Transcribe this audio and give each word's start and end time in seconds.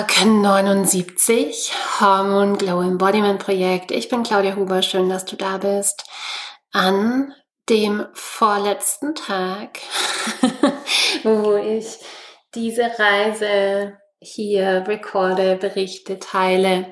Tag 0.00 0.24
79, 0.24 1.72
Hormon 2.00 2.56
Glow 2.56 2.80
Embodiment 2.80 3.38
Projekt. 3.38 3.90
Ich 3.90 4.08
bin 4.08 4.22
Claudia 4.22 4.56
Huber, 4.56 4.80
schön, 4.80 5.10
dass 5.10 5.26
du 5.26 5.36
da 5.36 5.58
bist. 5.58 6.04
An 6.72 7.34
dem 7.68 8.06
vorletzten 8.14 9.14
Tag, 9.14 9.78
wo 11.22 11.54
ich 11.54 11.98
diese 12.54 12.90
Reise 12.98 13.98
hier 14.20 14.84
recorde, 14.88 15.56
berichte, 15.56 16.18
teile. 16.18 16.90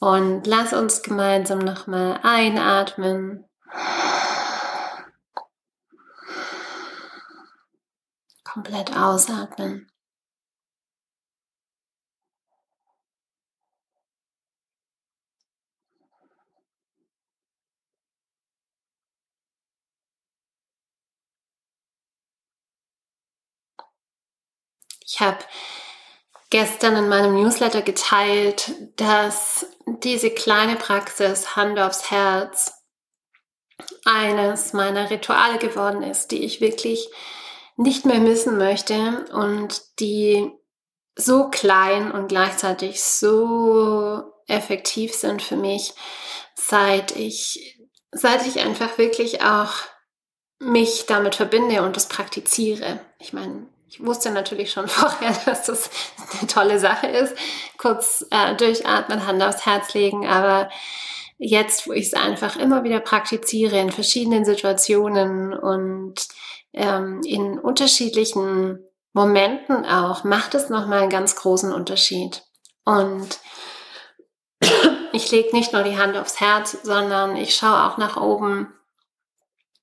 Und 0.00 0.44
lass 0.48 0.72
uns 0.72 1.04
gemeinsam 1.04 1.60
nochmal 1.60 2.18
einatmen. 2.24 3.44
Komplett 8.42 8.96
ausatmen. 8.96 9.91
Ich 25.12 25.20
habe 25.20 25.38
gestern 26.48 26.96
in 26.96 27.08
meinem 27.08 27.34
Newsletter 27.34 27.82
geteilt, 27.82 28.72
dass 28.96 29.66
diese 29.86 30.30
kleine 30.30 30.76
Praxis 30.76 31.54
Hand 31.54 31.78
aufs 31.78 32.10
Herz 32.10 32.72
eines 34.06 34.72
meiner 34.72 35.10
Rituale 35.10 35.58
geworden 35.58 36.02
ist, 36.02 36.30
die 36.30 36.44
ich 36.44 36.62
wirklich 36.62 37.10
nicht 37.76 38.06
mehr 38.06 38.20
missen 38.20 38.56
möchte 38.56 39.26
und 39.32 39.82
die 40.00 40.50
so 41.14 41.48
klein 41.50 42.10
und 42.10 42.28
gleichzeitig 42.28 43.02
so 43.02 44.22
effektiv 44.46 45.14
sind 45.14 45.42
für 45.42 45.56
mich, 45.56 45.92
seit 46.54 47.16
ich, 47.16 47.78
seit 48.12 48.46
ich 48.46 48.60
einfach 48.60 48.96
wirklich 48.96 49.42
auch 49.42 49.72
mich 50.58 51.04
damit 51.06 51.34
verbinde 51.34 51.82
und 51.82 51.96
das 51.96 52.08
praktiziere. 52.08 53.00
Ich 53.18 53.32
meine, 53.32 53.66
ich 53.92 54.04
wusste 54.04 54.30
natürlich 54.30 54.72
schon 54.72 54.88
vorher, 54.88 55.36
dass 55.44 55.66
das 55.66 55.90
eine 56.38 56.48
tolle 56.48 56.78
Sache 56.78 57.08
ist. 57.08 57.34
Kurz 57.76 58.24
äh, 58.30 58.54
durchatmen, 58.56 59.26
Hand 59.26 59.42
aufs 59.42 59.66
Herz 59.66 59.92
legen, 59.92 60.26
aber 60.26 60.70
jetzt, 61.38 61.86
wo 61.86 61.92
ich 61.92 62.06
es 62.06 62.14
einfach 62.14 62.56
immer 62.56 62.84
wieder 62.84 63.00
praktiziere 63.00 63.78
in 63.78 63.92
verschiedenen 63.92 64.44
Situationen 64.44 65.52
und 65.52 66.14
ähm, 66.72 67.20
in 67.26 67.58
unterschiedlichen 67.58 68.78
Momenten 69.12 69.84
auch, 69.84 70.24
macht 70.24 70.54
es 70.54 70.70
nochmal 70.70 71.02
einen 71.02 71.10
ganz 71.10 71.36
großen 71.36 71.70
Unterschied. 71.70 72.42
Und 72.86 73.40
ich 75.12 75.30
lege 75.30 75.54
nicht 75.54 75.74
nur 75.74 75.82
die 75.82 75.98
Hand 75.98 76.16
aufs 76.16 76.40
Herz, 76.40 76.78
sondern 76.82 77.36
ich 77.36 77.54
schaue 77.54 77.84
auch 77.84 77.98
nach 77.98 78.16
oben. 78.16 78.72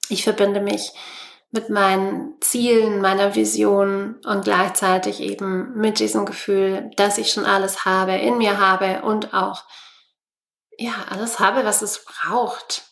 Ich 0.07 0.23
verbinde 0.23 0.61
mich 0.61 0.93
mit 1.51 1.69
meinen 1.69 2.39
Zielen, 2.41 3.01
meiner 3.01 3.35
Vision 3.35 4.19
und 4.25 4.43
gleichzeitig 4.43 5.19
eben 5.19 5.73
mit 5.75 5.99
diesem 5.99 6.25
Gefühl, 6.25 6.91
dass 6.95 7.17
ich 7.17 7.31
schon 7.31 7.45
alles 7.45 7.85
habe, 7.85 8.13
in 8.13 8.37
mir 8.37 8.59
habe 8.59 9.01
und 9.01 9.33
auch, 9.33 9.63
ja, 10.77 10.93
alles 11.09 11.39
habe, 11.39 11.65
was 11.65 11.81
es 11.81 12.05
braucht. 12.05 12.83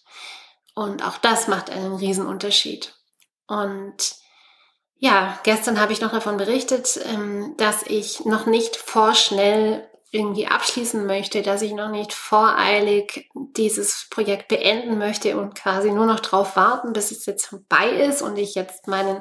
Und 0.74 1.06
auch 1.06 1.18
das 1.18 1.48
macht 1.48 1.70
einen 1.70 1.96
riesen 1.96 2.26
Unterschied. 2.26 2.94
Und 3.48 4.16
ja, 4.96 5.40
gestern 5.44 5.80
habe 5.80 5.94
ich 5.94 6.02
noch 6.02 6.12
davon 6.12 6.38
berichtet, 6.38 7.00
ähm, 7.06 7.56
dass 7.58 7.84
ich 7.84 8.26
noch 8.26 8.48
nicht 8.48 8.76
vorschnell 8.76 9.88
irgendwie 10.12 10.48
abschließen 10.48 11.06
möchte, 11.06 11.42
dass 11.42 11.62
ich 11.62 11.74
noch 11.74 11.90
nicht 11.90 12.14
voreilig 12.14 13.30
dieses 13.34 14.08
Projekt 14.10 14.48
beenden 14.48 14.98
möchte 14.98 15.38
und 15.38 15.56
quasi 15.56 15.92
nur 15.92 16.06
noch 16.06 16.22
drauf 16.22 16.56
warten, 16.56 16.94
bis 16.94 17.12
es 17.12 17.26
jetzt 17.26 17.48
vorbei 17.48 17.90
ist 17.90 18.22
und 18.22 18.38
ich 18.38 18.56
jetzt 18.56 18.88
meinen 18.88 19.20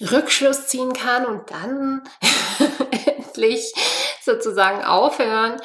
Rückschluss 0.00 0.68
ziehen 0.68 0.92
kann 0.92 1.26
und 1.26 1.50
dann 1.50 2.02
endlich 3.06 3.72
sozusagen 4.22 4.84
aufhören, 4.84 5.56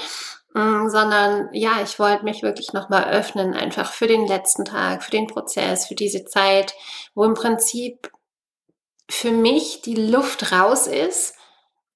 mm, 0.55 0.89
sondern 0.89 1.49
ja, 1.53 1.81
ich 1.83 1.99
wollte 1.99 2.23
mich 2.23 2.41
wirklich 2.41 2.73
nochmal 2.73 3.11
öffnen, 3.11 3.53
einfach 3.53 3.93
für 3.93 4.07
den 4.07 4.25
letzten 4.25 4.65
Tag, 4.65 5.03
für 5.03 5.11
den 5.11 5.27
Prozess, 5.27 5.87
für 5.87 5.95
diese 5.95 6.25
Zeit, 6.25 6.73
wo 7.13 7.23
im 7.23 7.35
Prinzip 7.35 8.11
für 9.07 9.31
mich 9.31 9.81
die 9.81 9.95
Luft 9.95 10.51
raus 10.51 10.87
ist 10.87 11.35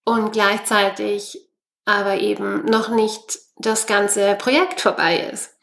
und 0.06 0.34
gleichzeitig 0.34 1.50
aber 1.86 2.20
eben 2.20 2.66
noch 2.66 2.90
nicht 2.90 3.40
das 3.58 3.86
ganze 3.86 4.36
Projekt 4.36 4.82
vorbei 4.82 5.30
ist. 5.32 5.56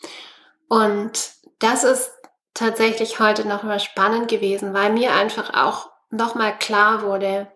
Und 0.69 1.33
das 1.59 1.85
ist 1.85 2.11
tatsächlich 2.55 3.21
heute 3.21 3.47
noch 3.47 3.63
mal 3.63 3.81
spannend 3.81 4.29
gewesen, 4.29 4.75
weil 4.75 4.93
mir 4.93 5.15
einfach 5.15 5.55
auch 5.55 5.91
noch 6.11 6.35
mal 6.35 6.57
klar 6.57 7.03
wurde, 7.03 7.51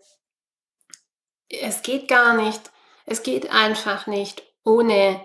es 1.49 1.83
geht 1.83 2.09
gar 2.09 2.35
nicht, 2.35 2.71
es 3.07 3.23
geht 3.23 3.53
einfach 3.53 4.07
nicht 4.07 4.43
ohne 4.65 5.25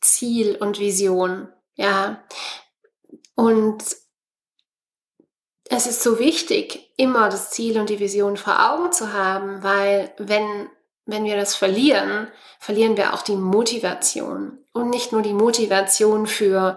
Ziel 0.00 0.56
und 0.56 0.78
Vision, 0.78 1.52
ja. 1.74 2.22
Und 3.34 3.82
es 5.64 5.86
ist 5.86 6.02
so 6.02 6.18
wichtig, 6.18 6.92
immer 6.96 7.28
das 7.28 7.50
Ziel 7.50 7.78
und 7.78 7.90
die 7.90 8.00
Vision 8.00 8.36
vor 8.36 8.70
Augen 8.70 8.92
zu 8.92 9.12
haben, 9.12 9.62
weil 9.62 10.14
wenn 10.18 10.70
wenn 11.08 11.24
wir 11.24 11.36
das 11.36 11.56
verlieren, 11.56 12.28
verlieren 12.60 12.96
wir 12.96 13.14
auch 13.14 13.22
die 13.22 13.36
Motivation. 13.36 14.58
Und 14.72 14.90
nicht 14.90 15.10
nur 15.10 15.22
die 15.22 15.32
Motivation 15.32 16.26
für 16.26 16.76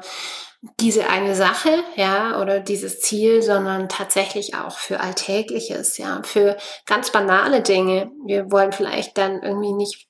diese 0.80 1.10
eine 1.10 1.36
Sache, 1.36 1.84
ja, 1.96 2.40
oder 2.40 2.60
dieses 2.62 3.02
Ziel, 3.02 3.42
sondern 3.42 3.90
tatsächlich 3.90 4.56
auch 4.56 4.78
für 4.78 5.02
Alltägliches, 5.02 5.98
ja, 5.98 6.22
für 6.24 6.56
ganz 6.86 7.12
banale 7.12 7.62
Dinge. 7.62 8.10
Wir 8.26 8.50
wollen 8.52 8.72
vielleicht 8.72 9.18
dann 9.18 9.44
irgendwie 9.44 9.74
nicht, 9.74 10.08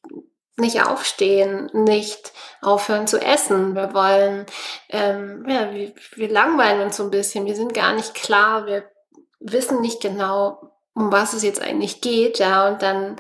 nicht 0.58 0.86
aufstehen, 0.86 1.72
nicht 1.74 2.32
aufhören 2.62 3.08
zu 3.08 3.18
essen. 3.20 3.76
Wir 3.76 3.94
wollen, 3.96 4.46
ähm, 4.90 5.46
ja, 5.48 5.74
wir, 5.74 5.94
wir 6.14 6.30
langweilen 6.30 6.82
uns 6.82 6.98
so 6.98 7.04
ein 7.04 7.12
bisschen. 7.12 7.48
Wir 7.48 7.56
sind 7.56 7.74
gar 7.74 7.94
nicht 7.94 8.14
klar. 8.14 8.68
Wir 8.68 8.84
wissen 9.40 9.82
nicht 9.82 10.00
genau, 10.00 10.74
um 10.94 11.12
was 11.12 11.34
es 11.34 11.42
jetzt 11.42 11.62
eigentlich 11.62 12.02
geht, 12.02 12.38
ja, 12.38 12.68
und 12.68 12.84
dann 12.84 13.16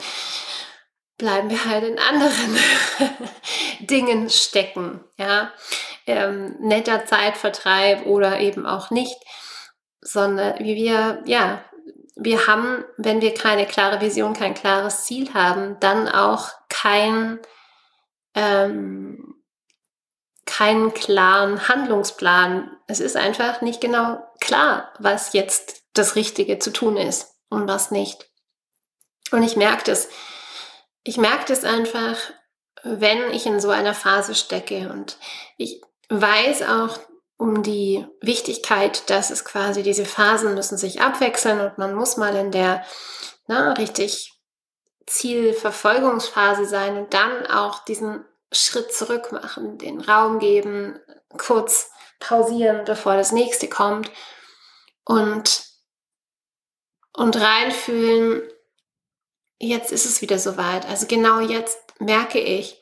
bleiben 1.21 1.51
wir 1.51 1.65
halt 1.65 1.83
in 1.83 1.99
anderen 1.99 2.57
Dingen 3.79 4.29
stecken, 4.29 5.03
ja. 5.17 5.53
Ähm, 6.07 6.55
netter 6.59 7.05
Zeitvertreib 7.05 8.07
oder 8.07 8.39
eben 8.39 8.65
auch 8.65 8.89
nicht, 8.89 9.15
sondern 10.01 10.57
wie 10.57 10.75
wir, 10.75 11.21
ja, 11.25 11.63
wir 12.15 12.47
haben, 12.47 12.83
wenn 12.97 13.21
wir 13.21 13.35
keine 13.35 13.67
klare 13.67 14.01
Vision, 14.01 14.33
kein 14.33 14.55
klares 14.55 15.05
Ziel 15.05 15.31
haben, 15.35 15.79
dann 15.79 16.09
auch 16.09 16.49
kein, 16.69 17.39
ähm, 18.33 19.35
keinen 20.47 20.95
klaren 20.95 21.67
Handlungsplan. 21.67 22.75
Es 22.87 22.99
ist 22.99 23.15
einfach 23.15 23.61
nicht 23.61 23.79
genau 23.79 24.27
klar, 24.39 24.91
was 24.97 25.33
jetzt 25.33 25.83
das 25.93 26.15
Richtige 26.15 26.57
zu 26.57 26.73
tun 26.73 26.97
ist 26.97 27.35
und 27.49 27.67
was 27.67 27.91
nicht. 27.91 28.27
Und 29.31 29.43
ich 29.43 29.55
merke 29.55 29.83
das, 29.83 30.09
ich 31.03 31.17
merke 31.17 31.45
das 31.47 31.63
einfach, 31.63 32.17
wenn 32.83 33.31
ich 33.31 33.45
in 33.45 33.59
so 33.59 33.69
einer 33.69 33.93
Phase 33.93 34.35
stecke 34.35 34.89
und 34.91 35.17
ich 35.57 35.81
weiß 36.09 36.63
auch 36.63 36.99
um 37.37 37.63
die 37.63 38.05
Wichtigkeit, 38.21 39.09
dass 39.09 39.31
es 39.31 39.45
quasi 39.45 39.81
diese 39.81 40.05
Phasen 40.05 40.53
müssen 40.53 40.77
sich 40.77 41.01
abwechseln 41.01 41.59
und 41.59 41.77
man 41.77 41.95
muss 41.95 42.17
mal 42.17 42.35
in 42.35 42.51
der 42.51 42.85
na, 43.47 43.73
richtig 43.73 44.33
Zielverfolgungsphase 45.07 46.65
sein 46.65 46.97
und 46.97 47.13
dann 47.13 47.47
auch 47.47 47.83
diesen 47.83 48.25
Schritt 48.51 48.93
zurück 48.93 49.31
machen, 49.31 49.77
den 49.77 50.01
Raum 50.01 50.39
geben, 50.39 50.99
kurz 51.37 51.89
pausieren, 52.19 52.85
bevor 52.85 53.15
das 53.15 53.31
nächste 53.31 53.67
kommt 53.67 54.11
und, 55.05 55.65
und 57.13 57.35
reinfühlen, 57.35 58.43
jetzt 59.61 59.91
ist 59.91 60.05
es 60.05 60.21
wieder 60.21 60.39
soweit. 60.39 60.87
Also 60.87 61.07
genau 61.07 61.39
jetzt 61.39 61.79
merke 61.99 62.39
ich, 62.39 62.81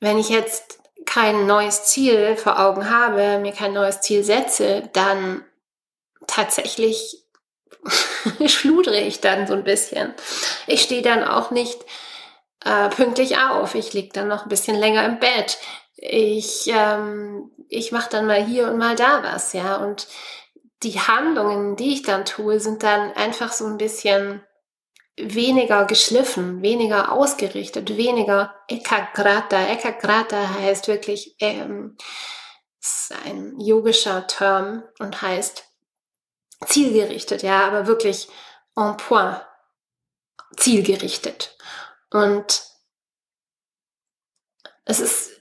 wenn 0.00 0.18
ich 0.18 0.28
jetzt 0.28 0.78
kein 1.06 1.46
neues 1.46 1.84
Ziel 1.84 2.36
vor 2.36 2.60
Augen 2.60 2.90
habe, 2.90 3.38
mir 3.38 3.52
kein 3.52 3.72
neues 3.72 4.00
Ziel 4.02 4.22
setze, 4.22 4.90
dann 4.92 5.44
tatsächlich 6.26 7.24
schludere 8.46 9.00
ich 9.00 9.20
dann 9.20 9.46
so 9.46 9.54
ein 9.54 9.64
bisschen. 9.64 10.14
Ich 10.66 10.82
stehe 10.82 11.02
dann 11.02 11.24
auch 11.24 11.50
nicht 11.50 11.78
äh, 12.64 12.88
pünktlich 12.90 13.38
auf. 13.38 13.74
Ich 13.74 13.92
liege 13.94 14.10
dann 14.12 14.28
noch 14.28 14.44
ein 14.44 14.50
bisschen 14.50 14.76
länger 14.76 15.04
im 15.06 15.18
Bett. 15.18 15.58
Ich, 15.96 16.68
ähm, 16.68 17.50
ich 17.68 17.90
mache 17.90 18.10
dann 18.10 18.26
mal 18.26 18.44
hier 18.44 18.70
und 18.70 18.78
mal 18.78 18.94
da 18.94 19.22
was, 19.22 19.52
ja. 19.54 19.76
Und 19.76 20.06
die 20.82 21.00
Handlungen, 21.00 21.76
die 21.76 21.94
ich 21.94 22.02
dann 22.02 22.24
tue, 22.24 22.60
sind 22.60 22.82
dann 22.82 23.12
einfach 23.14 23.52
so 23.52 23.66
ein 23.66 23.78
bisschen 23.78 24.42
weniger 25.20 25.84
geschliffen, 25.84 26.62
weniger 26.62 27.12
ausgerichtet, 27.12 27.96
weniger 27.96 28.54
Ekagrata. 28.68 29.66
Ekagrata 29.66 30.54
heißt 30.54 30.88
wirklich, 30.88 31.36
ähm, 31.40 31.96
ist 32.80 33.12
ein 33.24 33.58
yogischer 33.60 34.26
Term 34.26 34.84
und 34.98 35.20
heißt 35.22 35.64
zielgerichtet, 36.66 37.42
ja, 37.42 37.66
aber 37.66 37.86
wirklich 37.86 38.28
en 38.76 38.96
point, 38.96 39.44
zielgerichtet. 40.56 41.56
Und 42.10 42.62
es 44.84 45.00
ist 45.00 45.37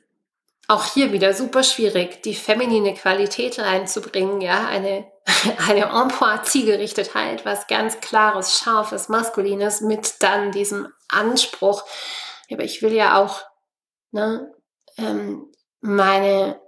auch 0.68 0.84
hier 0.86 1.14
wieder 1.14 1.34
super 1.34 1.64
schwierig, 1.64 2.22
die 2.24 2.36
feminine 2.36 2.94
Qualität 2.94 3.58
reinzubringen, 3.60 4.42
ja, 4.42 4.68
eine, 4.68 5.10
eine 5.68 5.86
en 5.86 6.10
point 6.10 6.46
Zielgerichtetheit, 6.46 7.46
was 7.46 7.68
ganz 7.68 8.00
klares, 8.02 8.60
scharfes, 8.60 9.08
maskulines 9.08 9.82
mit 9.82 10.22
dann 10.22 10.52
diesem 10.52 10.92
Anspruch. 11.08 11.84
Aber 12.52 12.64
ich 12.64 12.82
will 12.82 12.94
ja 12.94 13.18
auch 13.18 13.42
ne, 14.12 14.54
ähm, 14.98 15.52
meine, 15.80 16.62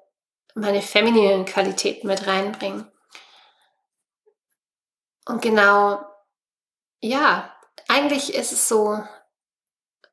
meine 0.55 0.81
femininen 0.81 1.45
Qualitäten 1.45 2.07
mit 2.07 2.25
reinbringen. 2.25 2.89
Und 5.25 5.41
genau, 5.41 6.01
ja, 7.01 7.53
eigentlich 7.87 8.33
ist 8.33 8.51
es 8.51 8.67
so, 8.67 9.03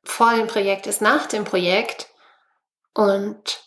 vor 0.03 0.33
dem 0.35 0.47
Projekt 0.47 0.87
ist 0.87 1.01
nach 1.01 1.25
dem 1.25 1.43
Projekt 1.43 2.07
und 2.93 3.66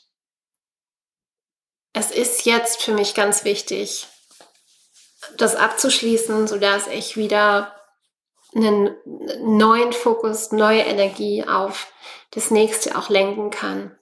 es 1.92 2.10
ist 2.10 2.44
jetzt 2.44 2.82
für 2.82 2.92
mich 2.92 3.14
ganz 3.14 3.44
wichtig, 3.44 4.06
das 5.36 5.56
abzuschließen, 5.56 6.46
sodass 6.46 6.86
ich 6.86 7.16
wieder 7.16 7.74
einen 8.54 8.96
neuen 9.40 9.92
Fokus, 9.92 10.52
neue 10.52 10.82
Energie 10.82 11.44
auf 11.46 11.92
das 12.32 12.50
nächste 12.50 12.96
auch 12.96 13.08
lenken 13.08 13.50
kann 13.50 13.96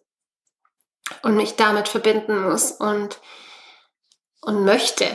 und 1.23 1.37
mich 1.37 1.57
damit 1.57 1.89
verbinden 1.89 2.43
muss 2.43 2.73
und, 2.73 3.21
und 4.41 4.65
möchte. 4.65 5.07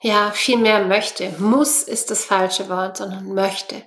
Ja, 0.00 0.32
viel 0.32 0.58
mehr 0.58 0.84
möchte. 0.84 1.30
Muss 1.38 1.82
ist 1.82 2.10
das 2.10 2.24
falsche 2.24 2.68
Wort, 2.68 2.98
sondern 2.98 3.34
möchte. 3.34 3.82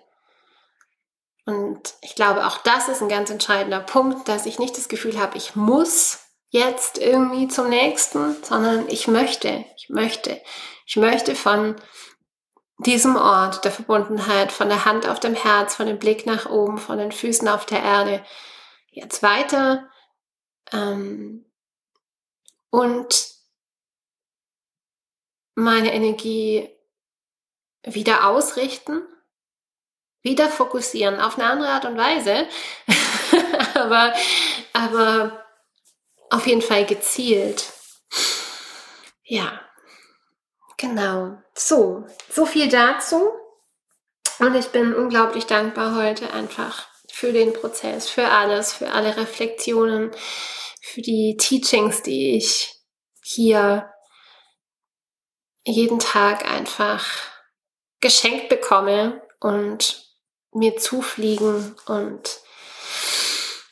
Und 1.45 1.93
ich 2.01 2.15
glaube, 2.15 2.45
auch 2.45 2.57
das 2.57 2.89
ist 2.89 3.01
ein 3.01 3.09
ganz 3.09 3.29
entscheidender 3.29 3.79
Punkt, 3.79 4.27
dass 4.27 4.45
ich 4.45 4.59
nicht 4.59 4.77
das 4.77 4.89
Gefühl 4.89 5.19
habe, 5.19 5.37
ich 5.37 5.55
muss 5.55 6.26
jetzt 6.49 6.97
irgendwie 6.97 7.47
zum 7.47 7.69
nächsten, 7.69 8.41
sondern 8.43 8.87
ich 8.89 9.07
möchte, 9.07 9.65
ich 9.75 9.89
möchte, 9.89 10.41
ich 10.85 10.95
möchte 10.95 11.35
von 11.35 11.75
diesem 12.79 13.15
Ort 13.15 13.65
der 13.65 13.71
Verbundenheit, 13.71 14.51
von 14.51 14.69
der 14.69 14.85
Hand 14.85 15.07
auf 15.07 15.19
dem 15.19 15.33
Herz, 15.33 15.75
von 15.75 15.87
dem 15.87 15.99
Blick 15.99 16.25
nach 16.25 16.49
oben, 16.49 16.77
von 16.77 16.97
den 16.97 17.11
Füßen 17.11 17.47
auf 17.47 17.65
der 17.65 17.81
Erde, 17.81 18.23
jetzt 18.91 19.23
weiter 19.23 19.89
ähm, 20.71 21.45
und 22.69 23.35
meine 25.55 25.93
Energie 25.93 26.69
wieder 27.83 28.27
ausrichten, 28.27 29.01
wieder 30.21 30.49
fokussieren 30.49 31.19
auf 31.19 31.37
eine 31.37 31.49
andere 31.49 31.69
Art 31.69 31.85
und 31.85 31.97
Weise, 31.97 32.47
aber, 33.73 34.13
aber 34.73 35.46
auf 36.29 36.47
jeden 36.47 36.61
Fall 36.61 36.85
gezielt. 36.85 37.65
Ja, 39.23 39.59
genau. 40.77 41.37
So, 41.55 42.05
so 42.29 42.45
viel 42.45 42.69
dazu. 42.69 43.31
Und 44.39 44.55
ich 44.55 44.67
bin 44.67 44.93
unglaublich 44.93 45.45
dankbar 45.45 45.95
heute 45.95 46.31
einfach 46.31 46.87
für 47.11 47.33
den 47.33 47.53
Prozess, 47.53 48.07
für 48.09 48.29
alles, 48.29 48.73
für 48.73 48.91
alle 48.91 49.17
Reflexionen, 49.17 50.11
für 50.81 51.01
die 51.01 51.35
Teachings, 51.37 52.03
die 52.03 52.37
ich 52.37 52.75
hier 53.23 53.91
jeden 55.63 55.99
Tag 55.99 56.49
einfach 56.49 57.05
geschenkt 57.99 58.49
bekomme 58.49 59.21
und 59.39 60.05
mir 60.53 60.77
zufliegen 60.77 61.75
und 61.87 62.39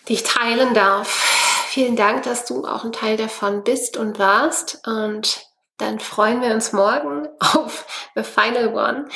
die 0.07 0.13
ich 0.13 0.23
teilen 0.23 0.73
darf 0.73 1.34
Vielen 1.75 1.97
Dank, 1.97 2.23
dass 2.23 2.45
du 2.45 2.65
auch 2.65 2.85
ein 2.85 2.93
Teil 2.93 3.17
davon 3.17 3.65
bist 3.65 3.97
und 3.97 4.17
warst. 4.17 4.79
Und 4.87 5.45
dann 5.77 5.99
freuen 5.99 6.39
wir 6.39 6.53
uns 6.53 6.71
morgen 6.71 7.27
auf 7.41 7.85
The 8.15 8.23
Final 8.23 8.73
One, 8.73 9.09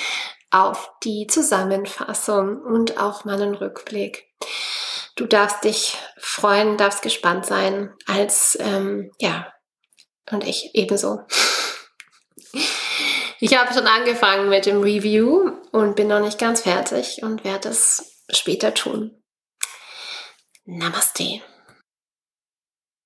auf 0.52 0.92
die 1.02 1.26
Zusammenfassung 1.28 2.62
und 2.62 3.00
auch 3.00 3.24
meinen 3.24 3.56
Rückblick. 3.56 4.28
Du 5.16 5.26
darfst 5.26 5.64
dich 5.64 5.98
freuen, 6.18 6.76
darfst 6.76 7.02
gespannt 7.02 7.46
sein, 7.46 7.94
als 8.08 8.58
ähm, 8.60 9.10
ja, 9.20 9.54
und 10.30 10.44
ich 10.44 10.72
ebenso. 10.74 11.22
Ich 13.42 13.58
habe 13.58 13.74
schon 13.74 13.88
angefangen 13.88 14.50
mit 14.50 14.66
dem 14.66 14.82
Review 14.82 15.50
und 15.72 15.96
bin 15.96 16.10
noch 16.10 16.20
nicht 16.20 16.38
ganz 16.38 16.64
fertig 16.64 17.24
und 17.24 17.46
werde 17.46 17.70
es 17.70 18.22
später 18.30 18.74
tun. 18.74 19.24
Namaste. 20.66 21.42